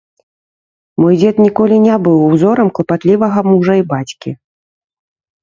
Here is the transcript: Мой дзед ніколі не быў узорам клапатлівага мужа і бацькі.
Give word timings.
Мой 1.03 1.13
дзед 1.21 1.35
ніколі 1.45 1.75
не 1.87 1.97
быў 2.07 2.17
узорам 2.31 2.73
клапатлівага 2.79 3.39
мужа 3.51 3.73
і 3.83 3.87
бацькі. 3.95 4.31